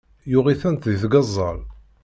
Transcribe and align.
Yuɣ-itent 0.31 0.87
di 0.89 0.95
tgeẓẓal. 1.01 1.59